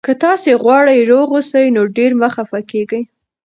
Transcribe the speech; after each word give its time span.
که 0.05 0.13
تاسي 0.23 0.51
غواړئ 0.63 0.99
روغ 1.11 1.27
اوسئ، 1.35 1.65
نو 1.75 1.81
ډېر 1.97 2.11
مه 2.21 2.29
خفه 2.35 2.59
کېږئ. 2.71 3.01